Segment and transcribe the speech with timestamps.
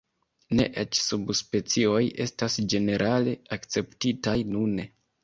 [0.59, 4.89] Ne eĉ subspecioj estas ĝenerale akceptitaj nune.